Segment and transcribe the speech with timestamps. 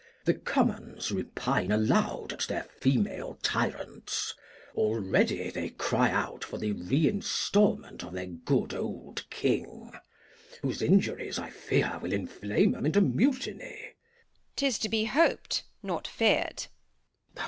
[0.25, 4.33] The Commons repine aloud at their female Tyrants,
[4.73, 9.91] already they cry out for the Re Instalment of their good old King,
[10.63, 13.89] whose Injuries, I fear, will inflame 'em into Mutiny.
[13.91, 13.95] Bast.
[14.55, 16.65] 'Tis to be hop'd, not fear'd.